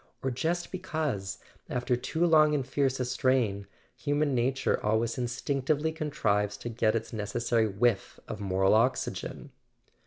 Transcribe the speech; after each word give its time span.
or 0.23 0.31
just 0.31 0.71
be¬ 0.71 0.81
cause, 0.81 1.37
after 1.69 1.95
too 1.95 2.25
long 2.25 2.55
and 2.55 2.65
fierce 2.65 2.99
a 2.99 3.05
strain, 3.05 3.67
human 3.95 4.33
nature 4.33 4.83
always 4.83 5.15
instinctively 5.15 5.91
contrives 5.91 6.57
to 6.57 6.69
get 6.69 6.95
its 6.95 7.13
necessary 7.13 7.67
whiff 7.67 8.19
of 8.27 8.41
moral 8.41 8.73
oxygen 8.73 9.51